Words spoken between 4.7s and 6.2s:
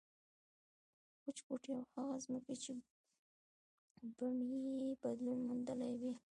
یې بدلون موندلی وي.